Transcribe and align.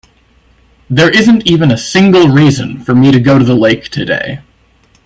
There 0.89 1.11
isn't 1.11 1.45
even 1.45 1.69
a 1.69 1.77
single 1.77 2.27
reason 2.29 2.79
for 2.83 2.95
me 2.95 3.11
to 3.11 3.19
go 3.19 3.37
to 3.37 3.45
the 3.45 3.53
lake 3.53 3.83
today. 3.89 4.39